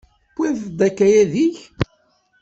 Tewwiḍ-d 0.35 0.79
akayad-ik? 0.87 1.57